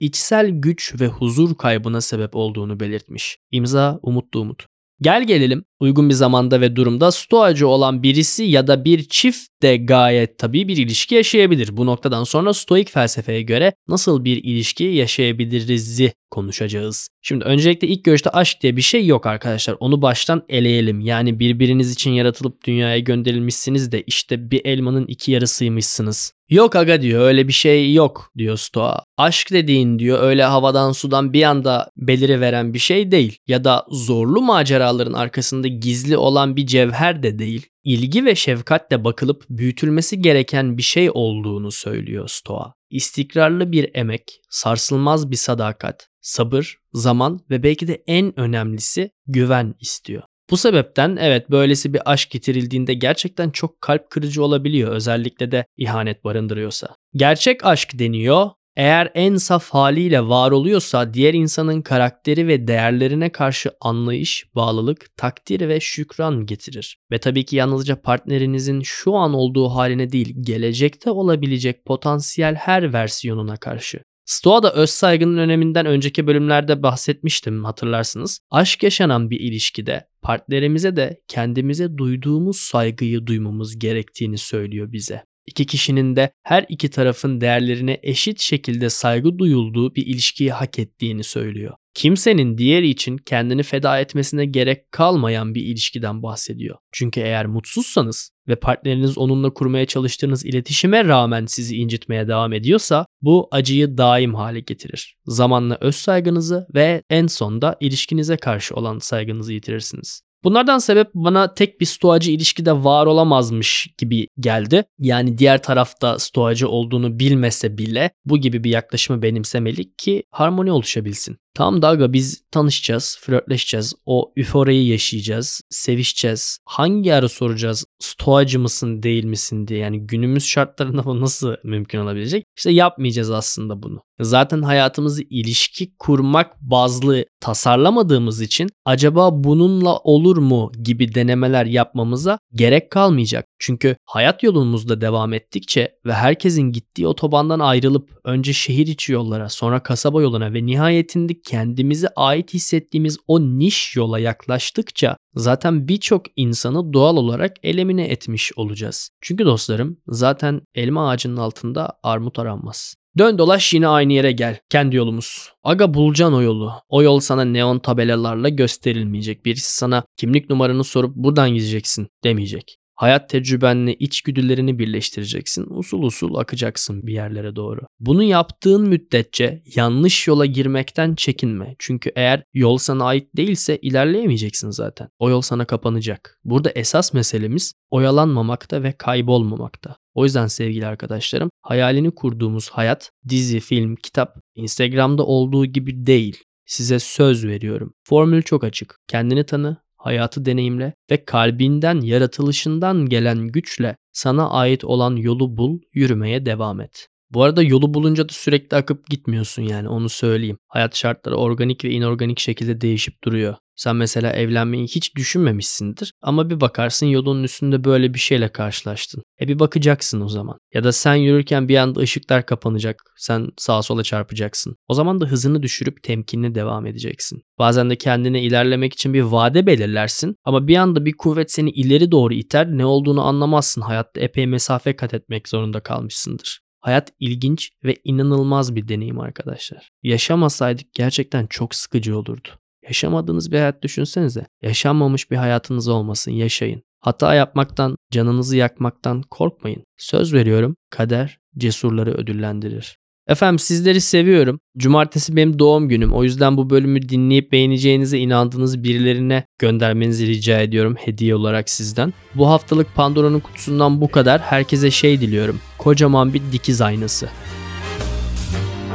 içsel 0.00 0.50
güç 0.50 1.00
ve 1.00 1.06
huzur 1.06 1.54
kaybına 1.54 2.00
sebep 2.00 2.36
olduğunu 2.36 2.80
belirtmiş. 2.80 3.38
İmza 3.50 3.98
Umutlu 4.02 4.40
Umut. 4.40 4.66
Gel 5.00 5.26
gelelim 5.26 5.64
uygun 5.80 6.08
bir 6.08 6.14
zamanda 6.14 6.60
ve 6.60 6.76
durumda 6.76 7.12
stoacı 7.12 7.68
olan 7.68 8.02
birisi 8.02 8.44
ya 8.44 8.66
da 8.66 8.84
bir 8.84 9.04
çift 9.08 9.62
de 9.62 9.76
gayet 9.76 10.38
tabii 10.38 10.68
bir 10.68 10.76
ilişki 10.76 11.14
yaşayabilir. 11.14 11.76
Bu 11.76 11.86
noktadan 11.86 12.24
sonra 12.24 12.54
stoik 12.54 12.90
felsefeye 12.90 13.42
göre 13.42 13.72
nasıl 13.88 14.24
bir 14.24 14.36
ilişki 14.44 14.84
yaşayabiliriz'i 14.84 16.12
konuşacağız. 16.30 17.08
Şimdi 17.22 17.44
öncelikle 17.44 17.88
ilk 17.88 18.04
görüşte 18.04 18.30
aşk 18.30 18.60
diye 18.60 18.76
bir 18.76 18.82
şey 18.82 19.06
yok 19.06 19.26
arkadaşlar. 19.26 19.76
Onu 19.80 20.02
baştan 20.02 20.42
eleyelim. 20.48 21.00
Yani 21.00 21.38
birbiriniz 21.38 21.92
için 21.92 22.10
yaratılıp 22.10 22.64
dünyaya 22.64 22.98
gönderilmişsiniz 22.98 23.92
de 23.92 24.02
işte 24.02 24.50
bir 24.50 24.64
elmanın 24.64 25.06
iki 25.06 25.32
yarısıymışsınız. 25.32 26.32
Yok 26.50 26.76
aga 26.76 27.02
diyor 27.02 27.22
öyle 27.22 27.48
bir 27.48 27.52
şey 27.52 27.94
yok 27.94 28.30
diyor 28.38 28.56
Stoa. 28.56 29.04
Aşk 29.16 29.52
dediğin 29.52 29.98
diyor 29.98 30.22
öyle 30.22 30.44
havadan 30.44 30.92
sudan 30.92 31.32
bir 31.32 31.42
anda 31.42 31.90
beliri 31.96 32.40
veren 32.40 32.74
bir 32.74 32.78
şey 32.78 33.10
değil. 33.10 33.38
Ya 33.46 33.64
da 33.64 33.86
zorlu 33.90 34.42
maceraların 34.42 35.12
arkasında 35.12 35.65
gizli 35.68 36.16
olan 36.16 36.56
bir 36.56 36.66
cevher 36.66 37.22
de 37.22 37.38
değil. 37.38 37.66
İlgi 37.84 38.24
ve 38.24 38.34
şefkatle 38.34 39.04
bakılıp 39.04 39.44
büyütülmesi 39.50 40.22
gereken 40.22 40.78
bir 40.78 40.82
şey 40.82 41.10
olduğunu 41.14 41.72
söylüyor 41.72 42.28
Stoa. 42.28 42.74
İstikrarlı 42.90 43.72
bir 43.72 43.90
emek, 43.94 44.40
sarsılmaz 44.50 45.30
bir 45.30 45.36
sadakat, 45.36 46.08
sabır, 46.20 46.76
zaman 46.92 47.40
ve 47.50 47.62
belki 47.62 47.88
de 47.88 48.02
en 48.06 48.40
önemlisi 48.40 49.10
güven 49.26 49.74
istiyor. 49.80 50.22
Bu 50.50 50.56
sebepten 50.56 51.16
evet 51.20 51.50
böylesi 51.50 51.94
bir 51.94 52.12
aşk 52.12 52.30
getirildiğinde 52.30 52.94
gerçekten 52.94 53.50
çok 53.50 53.80
kalp 53.80 54.10
kırıcı 54.10 54.44
olabiliyor 54.44 54.92
özellikle 54.92 55.50
de 55.50 55.66
ihanet 55.76 56.24
barındırıyorsa. 56.24 56.96
Gerçek 57.14 57.64
aşk 57.64 57.98
deniyor 57.98 58.50
eğer 58.76 59.10
en 59.14 59.36
saf 59.36 59.70
haliyle 59.70 60.28
var 60.28 60.50
oluyorsa 60.50 61.14
diğer 61.14 61.34
insanın 61.34 61.82
karakteri 61.82 62.48
ve 62.48 62.66
değerlerine 62.66 63.28
karşı 63.28 63.70
anlayış, 63.80 64.46
bağlılık, 64.54 65.16
takdir 65.16 65.68
ve 65.68 65.80
şükran 65.80 66.46
getirir. 66.46 66.98
Ve 67.12 67.18
tabii 67.18 67.44
ki 67.44 67.56
yalnızca 67.56 68.00
partnerinizin 68.02 68.80
şu 68.80 69.14
an 69.14 69.34
olduğu 69.34 69.68
haline 69.68 70.12
değil, 70.12 70.34
gelecekte 70.40 71.10
olabilecek 71.10 71.84
potansiyel 71.84 72.54
her 72.54 72.92
versiyonuna 72.92 73.56
karşı. 73.56 74.00
Stoa'da 74.26 74.72
öz 74.72 74.90
saygının 74.90 75.38
öneminden 75.38 75.86
önceki 75.86 76.26
bölümlerde 76.26 76.82
bahsetmiştim 76.82 77.64
hatırlarsınız. 77.64 78.40
Aşk 78.50 78.82
yaşanan 78.82 79.30
bir 79.30 79.40
ilişkide 79.40 80.08
partnerimize 80.22 80.96
de 80.96 81.20
kendimize 81.28 81.98
duyduğumuz 81.98 82.56
saygıyı 82.56 83.26
duymamız 83.26 83.78
gerektiğini 83.78 84.38
söylüyor 84.38 84.92
bize. 84.92 85.22
İki 85.46 85.66
kişinin 85.66 86.16
de 86.16 86.30
her 86.42 86.66
iki 86.68 86.90
tarafın 86.90 87.40
değerlerine 87.40 88.00
eşit 88.02 88.40
şekilde 88.40 88.90
saygı 88.90 89.38
duyulduğu 89.38 89.94
bir 89.94 90.06
ilişkiyi 90.06 90.52
hak 90.52 90.78
ettiğini 90.78 91.24
söylüyor. 91.24 91.74
Kimsenin 91.94 92.58
diğeri 92.58 92.88
için 92.88 93.16
kendini 93.16 93.62
feda 93.62 94.00
etmesine 94.00 94.46
gerek 94.46 94.92
kalmayan 94.92 95.54
bir 95.54 95.62
ilişkiden 95.62 96.22
bahsediyor. 96.22 96.76
Çünkü 96.92 97.20
eğer 97.20 97.46
mutsuzsanız 97.46 98.30
ve 98.48 98.56
partneriniz 98.56 99.18
onunla 99.18 99.54
kurmaya 99.54 99.86
çalıştığınız 99.86 100.44
iletişime 100.44 101.04
rağmen 101.04 101.46
sizi 101.46 101.76
incitmeye 101.76 102.28
devam 102.28 102.52
ediyorsa 102.52 103.06
bu 103.22 103.48
acıyı 103.50 103.98
daim 103.98 104.34
hale 104.34 104.60
getirir. 104.60 105.16
Zamanla 105.26 105.78
öz 105.80 105.96
saygınızı 105.96 106.66
ve 106.74 107.02
en 107.10 107.26
sonda 107.26 107.76
ilişkinize 107.80 108.36
karşı 108.36 108.74
olan 108.74 108.98
saygınızı 108.98 109.52
yitirirsiniz. 109.52 110.22
Bunlardan 110.44 110.78
sebep 110.78 111.08
bana 111.14 111.54
tek 111.54 111.80
bir 111.80 111.86
stoacı 111.86 112.30
ilişkide 112.30 112.72
var 112.72 113.06
olamazmış 113.06 113.88
gibi 113.98 114.28
geldi. 114.40 114.84
Yani 114.98 115.38
diğer 115.38 115.62
tarafta 115.62 116.18
stoacı 116.18 116.68
olduğunu 116.68 117.18
bilmese 117.18 117.78
bile 117.78 118.10
bu 118.24 118.38
gibi 118.38 118.64
bir 118.64 118.70
yaklaşımı 118.70 119.22
benimsemeli 119.22 119.96
ki 119.96 120.22
harmoni 120.30 120.72
oluşabilsin. 120.72 121.38
Tamam 121.56 121.82
da 121.82 121.88
aga 121.88 122.12
biz 122.12 122.42
tanışacağız, 122.50 123.18
flörtleşeceğiz, 123.20 123.94
o 124.06 124.32
üforiyi 124.36 124.88
yaşayacağız, 124.88 125.60
sevişeceğiz. 125.70 126.58
Hangi 126.64 127.14
ara 127.14 127.28
soracağız 127.28 127.84
stoacı 127.98 128.58
mısın 128.60 129.02
değil 129.02 129.24
misin 129.24 129.68
diye 129.68 129.78
yani 129.78 130.06
günümüz 130.06 130.44
şartlarında 130.44 131.04
bu 131.04 131.20
nasıl 131.20 131.54
mümkün 131.64 131.98
olabilecek? 131.98 132.44
İşte 132.56 132.70
yapmayacağız 132.70 133.30
aslında 133.30 133.82
bunu. 133.82 134.02
Zaten 134.20 134.62
hayatımızı 134.62 135.22
ilişki 135.30 135.96
kurmak 135.98 136.60
bazlı 136.60 137.24
tasarlamadığımız 137.40 138.40
için 138.40 138.68
acaba 138.84 139.44
bununla 139.44 139.98
olur 139.98 140.36
mu 140.36 140.72
gibi 140.82 141.14
denemeler 141.14 141.66
yapmamıza 141.66 142.38
gerek 142.52 142.90
kalmayacak. 142.90 143.46
Çünkü 143.58 143.96
hayat 144.04 144.42
yolumuzda 144.42 145.00
devam 145.00 145.32
ettikçe 145.32 145.98
ve 146.06 146.12
herkesin 146.12 146.62
gittiği 146.62 147.06
otobandan 147.06 147.60
ayrılıp 147.60 148.10
önce 148.24 148.52
şehir 148.52 148.86
içi 148.86 149.12
yollara 149.12 149.48
sonra 149.48 149.82
kasaba 149.82 150.22
yoluna 150.22 150.54
ve 150.54 150.66
nihayetinde 150.66 151.40
kendimize 151.40 152.08
ait 152.16 152.54
hissettiğimiz 152.54 153.18
o 153.26 153.40
niş 153.40 153.96
yola 153.96 154.18
yaklaştıkça 154.18 155.16
zaten 155.34 155.88
birçok 155.88 156.22
insanı 156.36 156.92
doğal 156.92 157.16
olarak 157.16 157.56
elemine 157.62 158.04
etmiş 158.04 158.52
olacağız. 158.56 159.10
Çünkü 159.20 159.44
dostlarım 159.44 159.96
zaten 160.08 160.60
elma 160.74 161.10
ağacının 161.10 161.36
altında 161.36 161.98
armut 162.02 162.38
aranmaz. 162.38 162.94
Dön 163.18 163.38
dolaş 163.38 163.74
yine 163.74 163.88
aynı 163.88 164.12
yere 164.12 164.32
gel. 164.32 164.58
Kendi 164.70 164.96
yolumuz. 164.96 165.52
Aga 165.64 165.94
bulacaksın 165.94 166.34
o 166.34 166.42
yolu. 166.42 166.72
O 166.88 167.02
yol 167.02 167.20
sana 167.20 167.44
neon 167.44 167.78
tabelalarla 167.78 168.48
gösterilmeyecek. 168.48 169.44
Birisi 169.44 169.72
sana 169.72 170.04
kimlik 170.16 170.50
numaranı 170.50 170.84
sorup 170.84 171.16
buradan 171.16 171.50
gideceksin 171.54 172.08
demeyecek. 172.24 172.78
Hayat 172.96 173.28
tecrübenle 173.28 173.94
içgüdülerini 173.94 174.78
birleştireceksin. 174.78 175.66
Usul 175.70 176.02
usul 176.02 176.34
akacaksın 176.34 177.06
bir 177.06 177.12
yerlere 177.12 177.56
doğru. 177.56 177.80
Bunu 178.00 178.22
yaptığın 178.22 178.88
müddetçe 178.88 179.62
yanlış 179.74 180.28
yola 180.28 180.46
girmekten 180.46 181.14
çekinme. 181.14 181.76
Çünkü 181.78 182.12
eğer 182.16 182.42
yol 182.54 182.78
sana 182.78 183.04
ait 183.04 183.36
değilse 183.36 183.78
ilerleyemeyeceksin 183.78 184.70
zaten. 184.70 185.08
O 185.18 185.30
yol 185.30 185.40
sana 185.40 185.64
kapanacak. 185.64 186.38
Burada 186.44 186.70
esas 186.70 187.14
meselemiz 187.14 187.72
oyalanmamakta 187.90 188.82
ve 188.82 188.92
kaybolmamakta. 188.92 189.96
O 190.14 190.24
yüzden 190.24 190.46
sevgili 190.46 190.86
arkadaşlarım 190.86 191.50
hayalini 191.62 192.10
kurduğumuz 192.10 192.68
hayat 192.68 193.10
dizi, 193.28 193.60
film, 193.60 193.96
kitap 193.96 194.36
Instagram'da 194.54 195.26
olduğu 195.26 195.66
gibi 195.66 196.06
değil. 196.06 196.42
Size 196.66 196.98
söz 196.98 197.46
veriyorum. 197.46 197.94
Formül 198.04 198.42
çok 198.42 198.64
açık. 198.64 198.98
Kendini 199.08 199.46
tanı, 199.46 199.76
hayatı 199.96 200.44
deneyimle 200.44 200.94
ve 201.10 201.24
kalbinden, 201.24 202.00
yaratılışından 202.00 203.06
gelen 203.06 203.48
güçle 203.48 203.96
sana 204.12 204.50
ait 204.50 204.84
olan 204.84 205.16
yolu 205.16 205.56
bul, 205.56 205.78
yürümeye 205.94 206.46
devam 206.46 206.80
et. 206.80 207.08
Bu 207.30 207.42
arada 207.42 207.62
yolu 207.62 207.94
bulunca 207.94 208.28
da 208.28 208.32
sürekli 208.32 208.76
akıp 208.76 209.06
gitmiyorsun 209.06 209.62
yani 209.62 209.88
onu 209.88 210.08
söyleyeyim. 210.08 210.58
Hayat 210.68 210.96
şartları 210.96 211.36
organik 211.36 211.84
ve 211.84 211.90
inorganik 211.90 212.38
şekilde 212.38 212.80
değişip 212.80 213.24
duruyor. 213.24 213.54
Sen 213.76 213.96
mesela 213.96 214.32
evlenmeyi 214.32 214.86
hiç 214.86 215.16
düşünmemişsindir 215.16 216.12
ama 216.22 216.50
bir 216.50 216.60
bakarsın 216.60 217.06
yolun 217.06 217.42
üstünde 217.42 217.84
böyle 217.84 218.14
bir 218.14 218.18
şeyle 218.18 218.48
karşılaştın. 218.48 219.22
E 219.40 219.48
bir 219.48 219.58
bakacaksın 219.58 220.20
o 220.20 220.28
zaman. 220.28 220.58
Ya 220.74 220.84
da 220.84 220.92
sen 220.92 221.14
yürürken 221.14 221.68
bir 221.68 221.76
anda 221.76 222.00
ışıklar 222.00 222.46
kapanacak. 222.46 223.02
Sen 223.16 223.48
sağa 223.56 223.82
sola 223.82 224.02
çarpacaksın. 224.02 224.76
O 224.88 224.94
zaman 224.94 225.20
da 225.20 225.26
hızını 225.26 225.62
düşürüp 225.62 226.02
temkinli 226.02 226.54
devam 226.54 226.86
edeceksin. 226.86 227.42
Bazen 227.58 227.90
de 227.90 227.96
kendine 227.96 228.42
ilerlemek 228.42 228.92
için 228.92 229.14
bir 229.14 229.22
vade 229.22 229.66
belirlersin 229.66 230.36
ama 230.44 230.68
bir 230.68 230.76
anda 230.76 231.04
bir 231.04 231.16
kuvvet 231.16 231.52
seni 231.52 231.70
ileri 231.70 232.10
doğru 232.10 232.34
iter. 232.34 232.68
Ne 232.68 232.84
olduğunu 232.84 233.26
anlamazsın. 233.26 233.80
Hayatta 233.80 234.20
epey 234.20 234.46
mesafe 234.46 234.96
kat 234.96 235.14
etmek 235.14 235.48
zorunda 235.48 235.80
kalmışsındır. 235.80 236.60
Hayat 236.80 237.12
ilginç 237.20 237.70
ve 237.84 237.96
inanılmaz 238.04 238.76
bir 238.76 238.88
deneyim 238.88 239.20
arkadaşlar. 239.20 239.90
Yaşamasaydık 240.02 240.94
gerçekten 240.94 241.46
çok 241.46 241.74
sıkıcı 241.74 242.18
olurdu. 242.18 242.48
Yaşamadığınız 242.88 243.52
bir 243.52 243.56
hayat 243.56 243.82
düşünsenize. 243.82 244.46
Yaşanmamış 244.62 245.30
bir 245.30 245.36
hayatınız 245.36 245.88
olmasın, 245.88 246.30
yaşayın. 246.30 246.82
Hata 247.00 247.34
yapmaktan, 247.34 247.96
canınızı 248.12 248.56
yakmaktan 248.56 249.22
korkmayın. 249.22 249.84
Söz 249.96 250.34
veriyorum, 250.34 250.76
kader 250.90 251.38
cesurları 251.58 252.14
ödüllendirir. 252.14 252.96
Efendim 253.28 253.58
sizleri 253.58 254.00
seviyorum. 254.00 254.60
Cumartesi 254.78 255.36
benim 255.36 255.58
doğum 255.58 255.88
günüm. 255.88 256.12
O 256.12 256.24
yüzden 256.24 256.56
bu 256.56 256.70
bölümü 256.70 257.08
dinleyip 257.08 257.52
beğeneceğinize 257.52 258.18
inandığınız 258.18 258.84
birilerine 258.84 259.44
göndermenizi 259.58 260.26
rica 260.26 260.60
ediyorum 260.60 260.96
hediye 260.98 261.34
olarak 261.34 261.70
sizden. 261.70 262.12
Bu 262.34 262.48
haftalık 262.48 262.94
Pandora'nın 262.94 263.40
kutusundan 263.40 264.00
bu 264.00 264.10
kadar. 264.10 264.40
Herkese 264.40 264.90
şey 264.90 265.20
diliyorum. 265.20 265.60
Kocaman 265.78 266.34
bir 266.34 266.42
dikiz 266.52 266.80
aynası. 266.80 267.28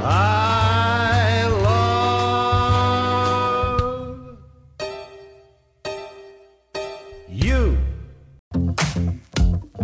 I 0.03 0.40